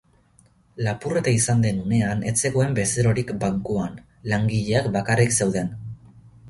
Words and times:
Lapurreta 0.85 1.33
izan 1.39 1.61
den 1.65 1.83
unean 1.83 2.25
ez 2.31 2.33
zegoen 2.45 2.73
bezerorik 2.81 3.35
bankuan, 3.45 4.01
langileak 4.35 4.93
bakarrik 4.99 5.39
zeuden. 5.41 5.73